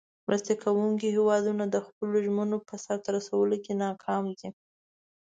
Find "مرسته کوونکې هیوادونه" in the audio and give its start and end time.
0.27-1.63